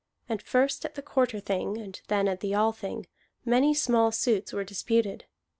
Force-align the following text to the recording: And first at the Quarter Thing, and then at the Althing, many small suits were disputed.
And 0.27 0.41
first 0.41 0.83
at 0.83 0.95
the 0.95 1.03
Quarter 1.03 1.39
Thing, 1.41 1.77
and 1.77 2.01
then 2.07 2.27
at 2.27 2.39
the 2.39 2.55
Althing, 2.55 3.05
many 3.45 3.75
small 3.75 4.11
suits 4.11 4.51
were 4.51 4.63
disputed. 4.63 5.25